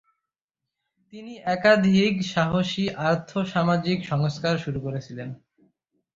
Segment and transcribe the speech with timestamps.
[1.13, 5.29] তিনি একাধিক সাহসী আর্থ-সামাজিক সংস্কার শুরু করেছিলেন।